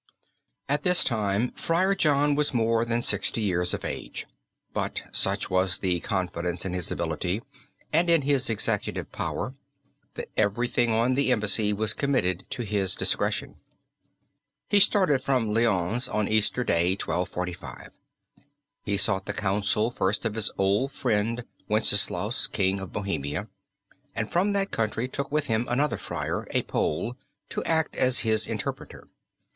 [0.67, 4.25] At this time Friar John was more than sixty years of age,
[4.73, 7.43] but such was the confidence in his ability
[7.93, 9.53] and in his executive power
[10.15, 13.57] that everything on the embassy was committed to his discretion.
[14.69, 17.91] He started from Lyons on Easter Day, 1245.
[18.83, 23.49] He sought the counsel first of his old friend Wenceslaus, King of Bohemia,
[24.15, 27.15] and from that country took with him another friar, a Pole,
[27.49, 29.07] to act as his interpreter.